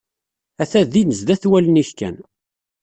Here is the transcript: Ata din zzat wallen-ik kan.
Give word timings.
Ata 0.61 0.81
din 0.91 1.09
zzat 1.19 1.43
wallen-ik 1.49 1.91
kan. 1.99 2.15